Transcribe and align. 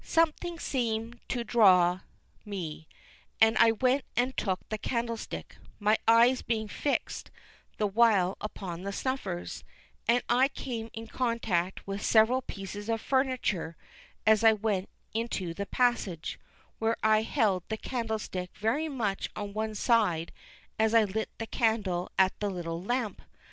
Something 0.03 0.57
seemed 0.57 1.19
to 1.29 1.43
draw 1.43 1.99
me, 2.43 2.87
and 3.39 3.55
I 3.59 3.71
went 3.73 4.03
and 4.15 4.35
took 4.35 4.67
the 4.69 4.79
candlestick, 4.79 5.57
my 5.79 5.95
eyes 6.07 6.41
being 6.41 6.67
fixed 6.67 7.29
the 7.77 7.85
while 7.85 8.35
upon 8.41 8.81
the 8.81 8.91
snuffers; 8.93 9.63
and 10.07 10.23
I 10.27 10.47
came 10.47 10.89
in 10.93 11.05
contact 11.05 11.85
with 11.85 12.03
several 12.03 12.41
pieces 12.41 12.89
of 12.89 12.99
furniture 12.99 13.77
as 14.25 14.43
I 14.43 14.53
went 14.53 14.89
into 15.13 15.53
the 15.53 15.67
passage, 15.67 16.39
where 16.79 16.97
I 17.03 17.21
held 17.21 17.61
the 17.69 17.77
candlestick 17.77 18.57
very 18.57 18.89
much 18.89 19.29
on 19.35 19.53
one 19.53 19.75
side 19.75 20.31
as 20.79 20.95
I 20.95 21.03
lit 21.03 21.29
the 21.37 21.45
candle 21.45 22.11
at 22.17 22.33
the 22.39 22.49
little 22.49 22.81
lamp. 22.81 23.21